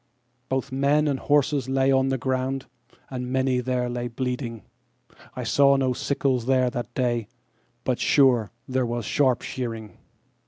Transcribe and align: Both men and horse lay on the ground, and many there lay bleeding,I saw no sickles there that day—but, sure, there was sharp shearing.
Both 0.49 0.71
men 0.71 1.07
and 1.07 1.19
horse 1.19 1.53
lay 1.69 1.91
on 1.91 2.07
the 2.07 2.17
ground, 2.17 2.65
and 3.11 3.31
many 3.31 3.59
there 3.59 3.87
lay 3.87 4.07
bleeding,I 4.07 5.43
saw 5.43 5.75
no 5.75 5.93
sickles 5.93 6.47
there 6.47 6.71
that 6.71 6.91
day—but, 6.95 7.99
sure, 7.99 8.49
there 8.67 8.83
was 8.83 9.05
sharp 9.05 9.43
shearing. 9.43 9.99